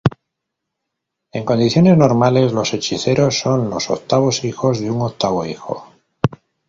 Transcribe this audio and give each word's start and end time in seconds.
En 1.31 1.45
condiciones 1.45 1.95
normales 1.95 2.53
los 2.53 2.73
hechiceros 2.73 3.37
son 3.39 3.69
los 3.69 3.91
octavos 3.91 4.43
hijos 4.43 4.79
de 4.79 4.89
un 4.89 5.01
octavo 5.03 5.45
hijo. 5.45 5.89